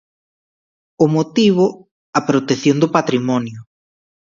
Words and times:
O 1.03 1.05
motivo, 1.15 1.65
a 2.17 2.19
protección 2.29 2.77
do 2.79 2.91
patrimonio. 2.97 3.59